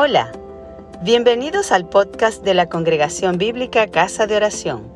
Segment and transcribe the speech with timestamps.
[0.00, 0.30] Hola,
[1.02, 4.94] bienvenidos al podcast de la Congregación Bíblica Casa de Oración.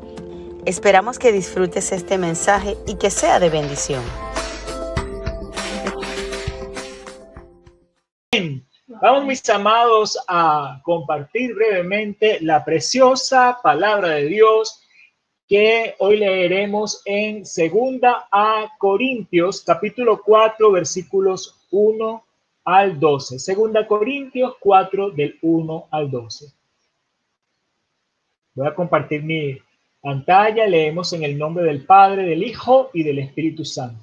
[0.64, 4.00] Esperamos que disfrutes este mensaje y que sea de bendición.
[8.86, 14.84] Vamos mis amados a compartir brevemente la preciosa palabra de Dios
[15.48, 22.24] que hoy leeremos en segunda a Corintios capítulo 4 versículos 1
[22.64, 23.38] al 12.
[23.38, 26.46] Segunda Corintios 4 del 1 al 12.
[28.54, 29.58] Voy a compartir mi
[30.02, 30.66] pantalla.
[30.66, 34.02] Leemos en el nombre del Padre, del Hijo y del Espíritu Santo.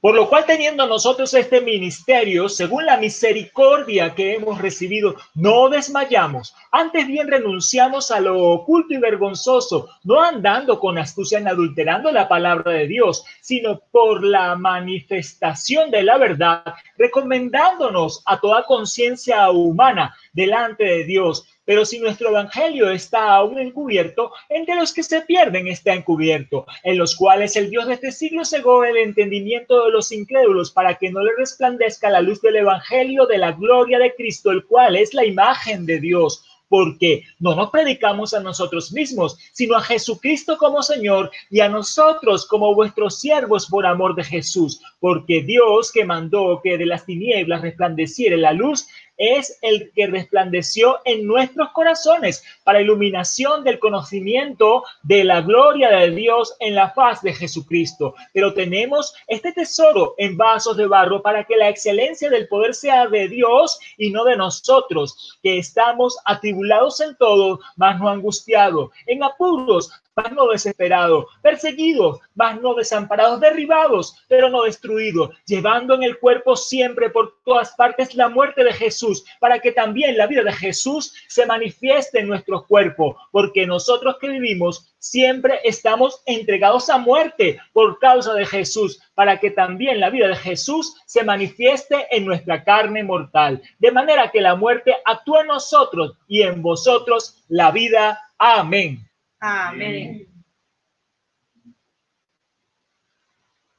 [0.00, 6.56] Por lo cual, teniendo nosotros este ministerio, según la misericordia que hemos recibido, no desmayamos.
[6.72, 12.28] Antes bien renunciamos a lo oculto y vergonzoso, no andando con astucia ni adulterando la
[12.28, 16.64] palabra de Dios, sino por la manifestación de la verdad,
[16.98, 24.30] recomendándonos a toda conciencia humana delante de Dios pero si nuestro evangelio está aún encubierto,
[24.50, 28.44] entre los que se pierden está encubierto, en los cuales el Dios de este siglo
[28.44, 33.24] cegó el entendimiento de los incrédulos para que no le resplandezca la luz del evangelio
[33.24, 36.44] de la gloria de Cristo, el cual es la imagen de Dios.
[36.68, 42.46] Porque no nos predicamos a nosotros mismos, sino a Jesucristo como Señor y a nosotros
[42.46, 47.60] como vuestros siervos por amor de Jesús, porque Dios que mandó que de las tinieblas
[47.60, 55.24] resplandeciera la luz, es el que resplandeció en nuestros corazones para iluminación del conocimiento de
[55.24, 58.14] la gloria de Dios en la faz de Jesucristo.
[58.32, 63.06] Pero tenemos este tesoro en vasos de barro para que la excelencia del poder sea
[63.06, 69.22] de Dios y no de nosotros, que estamos atribulados en todo, mas no angustiados, en
[69.22, 76.18] apuros, mas no desesperados, perseguidos, mas no desamparados, derribados, pero no destruidos, llevando en el
[76.18, 80.52] cuerpo siempre por todas partes la muerte de Jesús, para que también la vida de
[80.52, 87.58] Jesús se manifieste en nuestro cuerpo, porque nosotros que vivimos siempre estamos entregados a muerte
[87.72, 92.64] por causa de Jesús, para que también la vida de Jesús se manifieste en nuestra
[92.64, 98.20] carne mortal, de manera que la muerte actúe en nosotros y en vosotros la vida.
[98.38, 99.11] Amén.
[99.44, 100.28] Amén.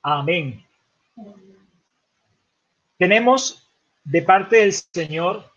[0.02, 0.62] Amén.
[2.98, 3.66] Tenemos
[4.04, 5.50] de parte del Señor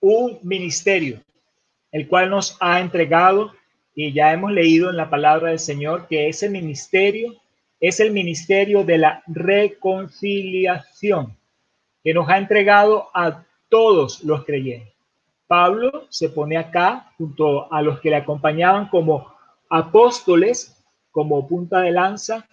[0.00, 1.22] un ministerio,
[1.92, 3.52] el cual nos ha entregado
[3.94, 7.36] y ya hemos leído en la palabra del Señor que ese ministerio
[7.78, 11.36] es el ministerio de la reconciliación
[12.02, 14.92] que nos ha entregado a todos los creyentes.
[15.46, 19.35] Pablo se pone acá junto a los que le acompañaban como
[19.68, 20.76] apóstoles
[21.10, 22.48] como punta de lanza,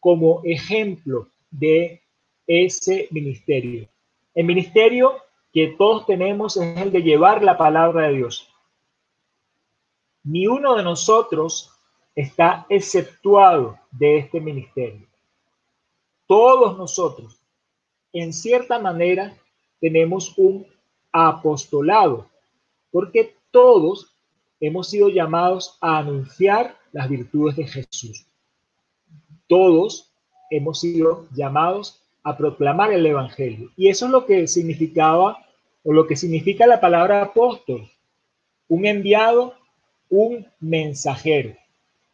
[0.00, 2.02] como ejemplo de
[2.46, 3.88] ese ministerio.
[4.34, 5.16] El ministerio
[5.52, 8.48] que todos tenemos es el de llevar la palabra de Dios.
[10.24, 11.70] Ni uno de nosotros
[12.14, 15.06] está exceptuado de este ministerio.
[16.26, 17.40] Todos nosotros,
[18.12, 19.36] en cierta manera,
[19.80, 20.66] tenemos un
[21.12, 22.28] apostolado,
[22.90, 24.14] porque todos
[24.60, 28.26] hemos sido llamados a anunciar las virtudes de Jesús.
[29.46, 30.12] Todos
[30.50, 33.70] hemos sido llamados a proclamar el Evangelio.
[33.76, 35.46] Y eso es lo que significaba
[35.84, 37.88] o lo que significa la palabra apóstol.
[38.68, 39.54] Un enviado,
[40.10, 41.54] un mensajero.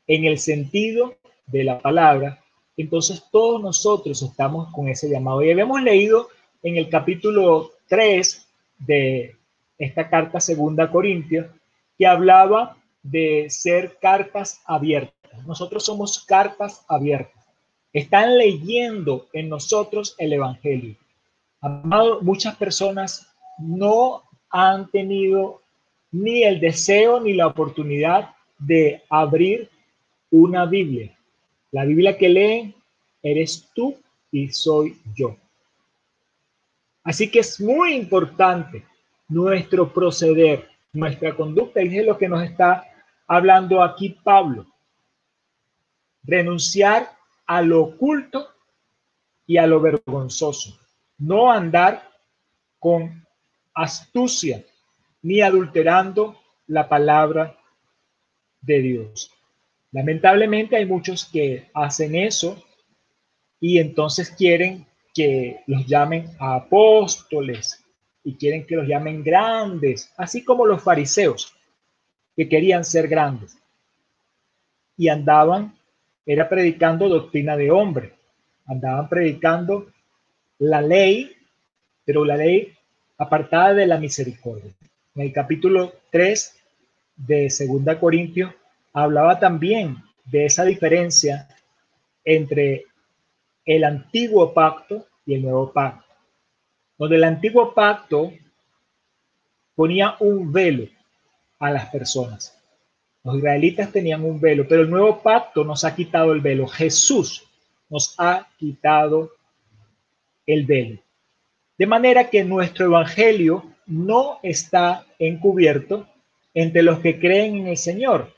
[0.06, 1.14] En el sentido
[1.46, 2.44] de la palabra,
[2.76, 5.42] entonces todos nosotros estamos con ese llamado.
[5.42, 6.28] Y habíamos leído
[6.62, 8.46] en el capítulo 3
[8.78, 9.36] de
[9.78, 11.46] esta carta segunda a Corintios
[11.98, 15.46] que hablaba de ser cartas abiertas.
[15.46, 17.44] Nosotros somos cartas abiertas.
[17.92, 20.96] Están leyendo en nosotros el Evangelio.
[21.60, 23.28] Amado, muchas personas
[23.58, 25.62] no han tenido
[26.10, 29.68] ni el deseo ni la oportunidad de abrir
[30.30, 31.16] una Biblia.
[31.70, 32.74] La Biblia que leen
[33.22, 33.96] eres tú
[34.30, 35.36] y soy yo.
[37.02, 38.84] Así que es muy importante
[39.28, 42.84] nuestro proceder, nuestra conducta, y es lo que nos está
[43.26, 44.66] hablando aquí Pablo.
[46.22, 47.10] Renunciar
[47.46, 48.48] a lo oculto
[49.46, 50.78] y a lo vergonzoso.
[51.18, 52.10] No andar
[52.78, 53.26] con
[53.74, 54.64] astucia
[55.22, 57.56] ni adulterando la palabra
[58.60, 59.30] de Dios.
[59.92, 62.62] Lamentablemente hay muchos que hacen eso
[63.60, 67.83] y entonces quieren que los llamen apóstoles,
[68.24, 71.54] y quieren que los llamen grandes, así como los fariseos,
[72.34, 73.56] que querían ser grandes.
[74.96, 75.76] Y andaban,
[76.24, 78.14] era predicando doctrina de hombre,
[78.66, 79.86] andaban predicando
[80.58, 81.32] la ley,
[82.04, 82.72] pero la ley
[83.18, 84.72] apartada de la misericordia.
[85.14, 86.56] en el capítulo 3
[87.16, 88.52] de Segunda Corintios,
[88.92, 91.48] hablaba también de esa diferencia
[92.24, 92.86] entre
[93.64, 96.03] el antiguo pacto y el nuevo pacto.
[96.98, 98.32] Donde el antiguo pacto
[99.74, 100.88] ponía un velo
[101.58, 102.56] a las personas.
[103.24, 106.66] Los israelitas tenían un velo, pero el nuevo pacto nos ha quitado el velo.
[106.66, 107.44] Jesús
[107.88, 109.32] nos ha quitado
[110.46, 111.00] el velo.
[111.78, 116.06] De manera que nuestro evangelio no está encubierto
[116.52, 118.32] entre los que creen en el Señor,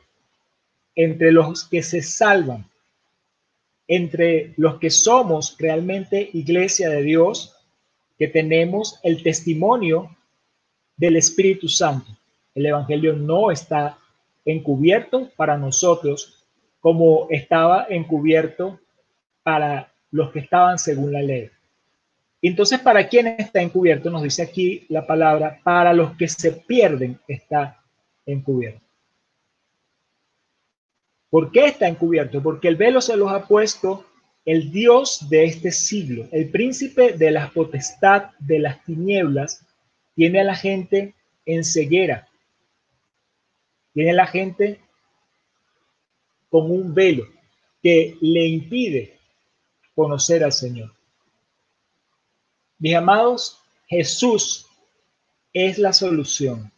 [0.95, 2.67] entre los que se salvan,
[3.89, 7.56] entre los que somos realmente iglesia de Dios,
[8.19, 10.17] que tenemos el testimonio
[10.97, 12.11] del Espíritu Santo.
[12.55, 13.99] El Evangelio no está
[14.45, 16.47] encubierto para nosotros
[16.81, 18.79] como estaba encubierto
[19.43, 21.51] para los que estaban según la ley.
[22.41, 24.09] Entonces, ¿para quién está encubierto?
[24.11, 27.83] Nos dice aquí la palabra, para los que se pierden está
[28.25, 28.81] encubierto.
[31.29, 32.43] ¿Por qué está encubierto?
[32.43, 34.07] Porque el velo se los ha puesto
[34.47, 39.67] el Dios de este siglo, el príncipe de la potestad de las tinieblas,
[40.15, 41.15] tiene a la gente
[41.45, 42.29] en ceguera,
[43.93, 44.81] tiene a la gente
[46.49, 47.27] con un velo
[47.83, 49.19] que le impide
[49.97, 50.95] conocer al Señor.
[52.79, 53.59] Mis amados,
[53.89, 54.67] Jesús
[55.53, 56.71] es la solución.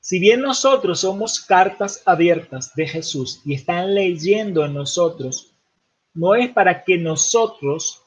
[0.00, 5.51] Si bien nosotros somos cartas abiertas de Jesús y están leyendo en nosotros,
[6.14, 8.02] no es para que nosotros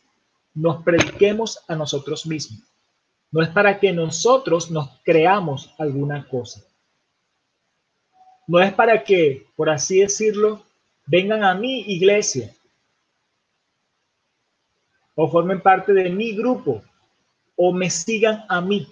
[0.54, 2.64] nos prediquemos a nosotros mismos.
[3.32, 6.64] No es para que nosotros nos creamos alguna cosa.
[8.48, 10.64] No es para que, por así decirlo,
[11.06, 12.54] vengan a mi iglesia
[15.16, 16.84] o formen parte de mi grupo
[17.56, 18.88] o me sigan a mí,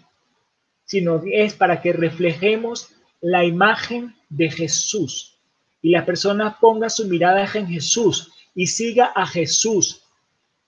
[0.86, 2.90] sino es para que reflejemos
[3.22, 5.38] la imagen de Jesús
[5.82, 10.04] y la persona ponga su mirada en Jesús y siga a Jesús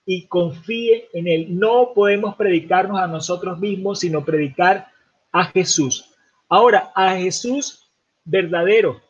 [0.04, 1.58] y confíe en él.
[1.58, 4.88] No podemos predicarnos a nosotros mismos, sino predicar
[5.32, 6.12] a Jesús.
[6.48, 7.90] Ahora, a Jesús
[8.24, 9.00] verdadero,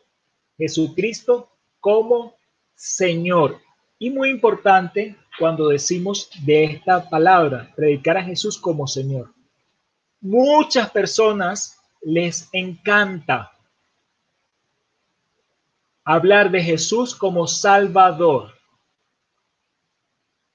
[0.57, 2.35] Jesucristo como
[2.75, 3.59] Señor.
[3.99, 9.33] Y muy importante cuando decimos de esta palabra, predicar a Jesús como Señor.
[10.19, 13.51] Muchas personas les encanta
[16.03, 18.56] hablar de Jesús como Salvador.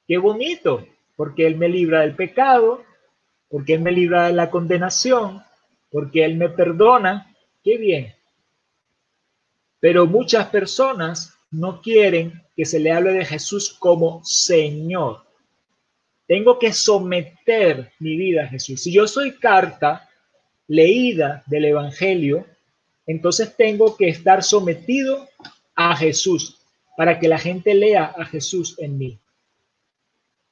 [0.06, 2.82] Qué bonito, porque Él me libra del pecado,
[3.48, 5.42] porque Él me libra de la condenación,
[5.90, 7.34] porque Él me perdona.
[7.62, 8.14] Qué bien.
[9.78, 15.24] Pero muchas personas no quieren que se le hable de Jesús como Señor.
[16.26, 18.82] Tengo que someter mi vida a Jesús.
[18.82, 20.08] Si yo soy carta
[20.66, 22.46] leída del Evangelio,
[23.06, 25.28] entonces tengo que estar sometido
[25.74, 26.58] a Jesús
[26.96, 29.18] para que la gente lea a Jesús en mí.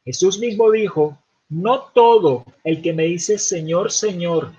[0.05, 1.19] Jesús mismo dijo,
[1.49, 4.52] no todo el que me dice Señor, Señor,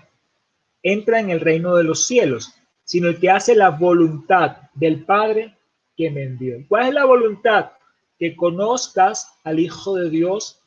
[0.84, 2.54] entra en el reino de los cielos,
[2.84, 5.56] sino el que hace la voluntad del Padre
[5.96, 6.58] que me envió.
[6.68, 7.72] ¿Cuál es la voluntad?
[8.20, 10.60] Que conozcas al Hijo de Dios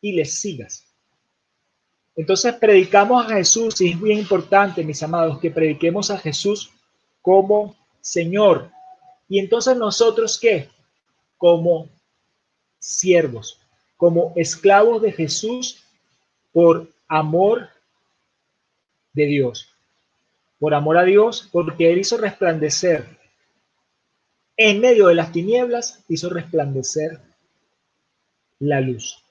[0.00, 0.84] y le sigas.
[2.16, 6.70] Entonces predicamos a Jesús y es muy importante, mis amados, que prediquemos a Jesús
[7.22, 8.70] como Señor.
[9.28, 10.68] Y entonces nosotros qué?
[11.36, 11.88] Como
[12.80, 13.60] siervos,
[13.98, 15.84] como esclavos de Jesús
[16.52, 17.68] por amor
[19.12, 19.68] de Dios.
[20.58, 23.18] Por amor a Dios, porque Él hizo resplandecer
[24.58, 27.20] en medio de las tinieblas hizo resplandecer
[28.58, 29.22] la luz.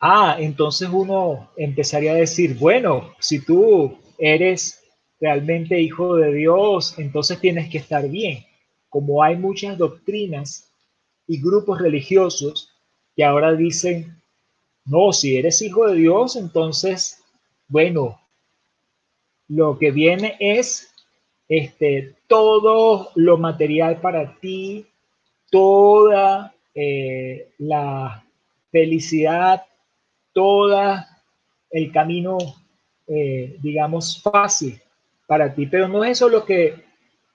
[0.00, 4.82] Ah, entonces uno empezaría a decir, bueno, si tú eres
[5.20, 8.44] realmente hijo de Dios, entonces tienes que estar bien.
[8.88, 10.70] Como hay muchas doctrinas
[11.26, 12.70] y grupos religiosos
[13.16, 14.20] que ahora dicen,
[14.84, 17.22] no, si eres hijo de Dios, entonces,
[17.68, 18.20] bueno,
[19.48, 20.92] lo que viene es
[21.48, 24.86] este, todo lo material para ti,
[25.50, 28.24] toda eh, la
[28.70, 29.62] felicidad,
[30.32, 31.22] toda
[31.70, 32.38] el camino,
[33.06, 34.80] eh, digamos, fácil
[35.26, 35.66] para ti.
[35.66, 36.84] Pero no es eso lo que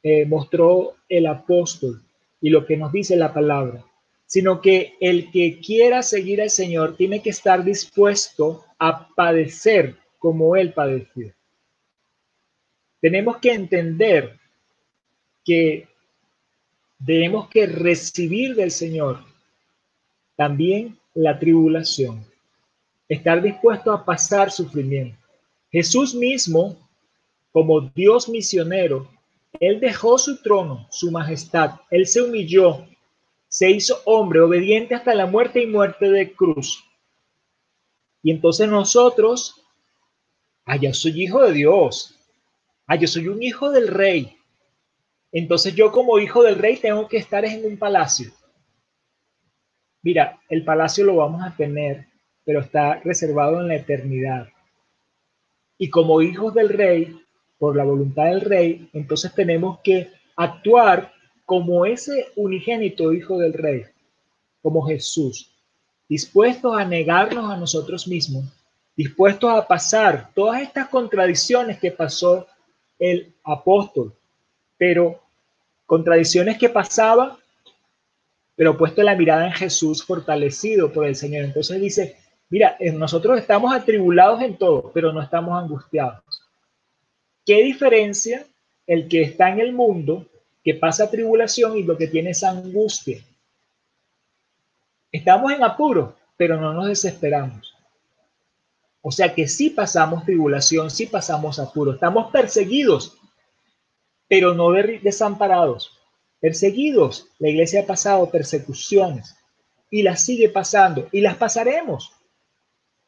[0.04, 2.02] eh, mostró el apóstol
[2.42, 3.84] y lo que nos dice la palabra,
[4.26, 10.56] sino que el que quiera seguir al Señor tiene que estar dispuesto a padecer como
[10.56, 11.34] Él padeció
[13.02, 14.38] tenemos que entender
[15.44, 15.88] que
[17.06, 19.24] tenemos que recibir del Señor
[20.36, 22.26] también la tribulación,
[23.08, 25.18] estar dispuesto a pasar sufrimiento.
[25.72, 26.78] Jesús mismo,
[27.52, 29.10] como Dios misionero,
[29.60, 32.86] él dejó su trono, su majestad, él se humilló,
[33.48, 36.84] se hizo hombre, obediente hasta la muerte y muerte de cruz.
[38.22, 39.66] Y entonces nosotros,
[40.66, 42.16] ah, soy hijo de Dios,
[42.88, 44.38] ah, soy un hijo del rey.
[45.32, 48.32] Entonces yo como hijo del rey tengo que estar en un palacio.
[50.02, 52.08] Mira, el palacio lo vamos a tener,
[52.46, 54.48] pero está reservado en la eternidad.
[55.78, 57.20] Y como hijos del rey,
[57.60, 61.12] por la voluntad del rey, entonces tenemos que actuar
[61.46, 63.84] como ese unigénito hijo del rey,
[64.62, 65.54] como Jesús,
[66.08, 68.46] dispuestos a negarnos a nosotros mismos,
[68.96, 72.48] dispuestos a pasar todas estas contradicciones que pasó
[72.98, 74.14] el apóstol,
[74.78, 75.20] pero
[75.86, 77.38] contradicciones que pasaba,
[78.56, 81.46] pero puesto la mirada en Jesús, fortalecido por el Señor.
[81.46, 82.18] Entonces dice,
[82.50, 86.39] mira, nosotros estamos atribulados en todo, pero no estamos angustiados.
[87.50, 88.46] ¿Qué diferencia
[88.86, 90.28] el que está en el mundo,
[90.64, 93.26] que pasa tribulación y lo que tiene es angustia?
[95.12, 97.76] Estamos en apuro, pero no nos desesperamos.
[99.02, 101.94] O sea que sí pasamos tribulación, sí pasamos apuro.
[101.94, 103.18] Estamos perseguidos,
[104.28, 106.00] pero no desamparados.
[106.40, 107.30] Perseguidos.
[107.40, 109.36] La iglesia ha pasado persecuciones
[109.90, 112.12] y las sigue pasando y las pasaremos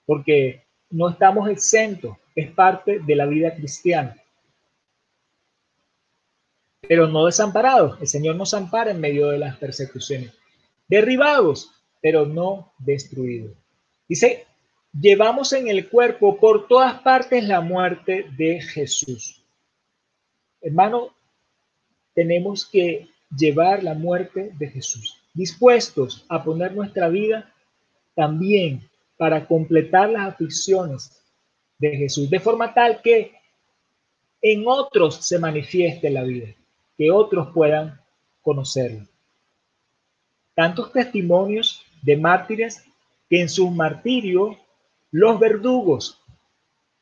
[0.08, 2.18] porque no estamos exentos.
[2.36, 4.18] Es parte de la vida cristiana
[6.92, 8.02] pero no desamparados.
[8.02, 10.34] El Señor nos ampara en medio de las persecuciones.
[10.90, 11.72] Derribados,
[12.02, 13.54] pero no destruidos.
[14.10, 14.46] Dice,
[14.92, 19.42] llevamos en el cuerpo por todas partes la muerte de Jesús.
[20.60, 21.16] Hermano,
[22.14, 23.08] tenemos que
[23.38, 27.54] llevar la muerte de Jesús, dispuestos a poner nuestra vida
[28.16, 28.82] también
[29.16, 31.24] para completar las aflicciones
[31.80, 33.32] de Jesús, de forma tal que
[34.42, 36.54] en otros se manifieste la vida
[37.02, 38.00] que otros puedan
[38.44, 39.08] conocerlo.
[40.54, 42.86] Tantos testimonios de mártires
[43.28, 44.56] que en su martirio
[45.10, 46.22] los verdugos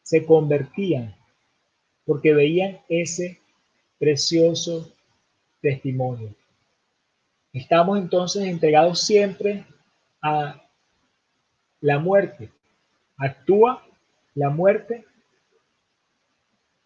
[0.01, 1.13] se convertían
[2.05, 3.41] porque veían ese
[3.97, 4.89] precioso
[5.61, 6.33] testimonio.
[7.51, 9.65] Estamos entonces entregados siempre
[10.21, 10.63] a
[11.81, 12.49] la muerte.
[13.17, 13.85] Actúa
[14.33, 15.03] la muerte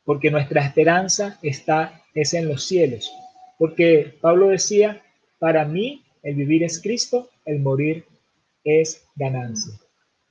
[0.05, 3.11] porque nuestra esperanza está es en los cielos.
[3.57, 5.01] Porque Pablo decía,
[5.39, 8.05] para mí el vivir es Cristo, el morir
[8.63, 9.73] es ganancia.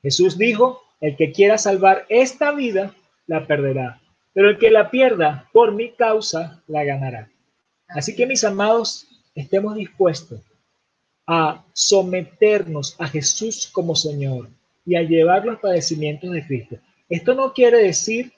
[0.02, 2.94] Jesús dijo, el que quiera salvar esta vida,
[3.26, 4.00] la perderá,
[4.32, 7.30] pero el que la pierda por mi causa, la ganará.
[7.88, 10.40] Así que mis amados, estemos dispuestos
[11.26, 14.48] a someternos a Jesús como Señor
[14.84, 16.76] y a llevar los padecimientos de Cristo.
[17.08, 18.32] Esto no quiere decir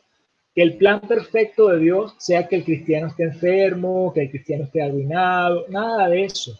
[0.54, 4.64] que el plan perfecto de Dios sea que el cristiano esté enfermo, que el cristiano
[4.64, 6.58] esté arruinado, nada de eso.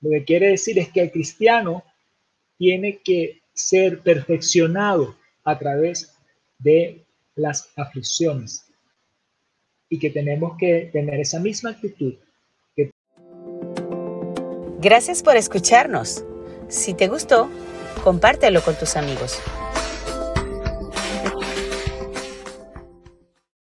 [0.00, 1.82] Lo que quiere decir es que el cristiano
[2.56, 6.16] tiene que ser perfeccionado a través
[6.58, 8.66] de las aflicciones
[9.88, 12.14] y que tenemos que tener esa misma actitud.
[14.80, 16.24] Gracias por escucharnos.
[16.68, 17.50] Si te gustó,
[18.04, 19.40] compártelo con tus amigos.